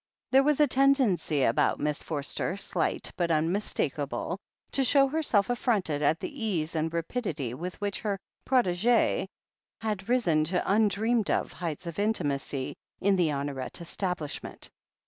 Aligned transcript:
There 0.31 0.41
was 0.41 0.59
a 0.59 0.65
tendency 0.65 1.43
about 1.43 1.79
Miss 1.79 2.01
Forster, 2.01 2.57
slight 2.57 3.11
but 3.17 3.29
unmistakable, 3.29 4.39
to 4.71 4.83
show 4.83 5.07
herself 5.07 5.47
affronted 5.47 6.01
at 6.01 6.19
the 6.19 6.43
ease 6.43 6.75
and 6.75 6.91
rapidity 6.91 7.53
which 7.53 7.75
which 7.79 7.99
her 7.99 8.17
protegee 8.43 9.27
had 9.79 10.09
risen 10.09 10.43
to 10.45 10.73
im 10.75 10.87
dreamed 10.87 11.29
of 11.29 11.53
heights 11.53 11.85
of 11.85 11.99
intimacy 11.99 12.75
in 12.99 13.15
the 13.15 13.27
Honoret 13.27 13.73
estab 13.73 14.15
lishment. 14.17 14.71